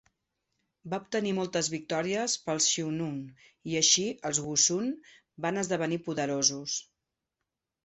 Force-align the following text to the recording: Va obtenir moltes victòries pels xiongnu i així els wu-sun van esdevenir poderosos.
Va 0.93 0.99
obtenir 1.01 1.33
moltes 1.39 1.69
victòries 1.73 2.37
pels 2.45 2.69
xiongnu 2.77 3.11
i 3.73 3.77
així 3.83 4.07
els 4.31 4.41
wu-sun 4.47 4.91
van 5.47 5.65
esdevenir 5.67 6.03
poderosos. 6.11 6.83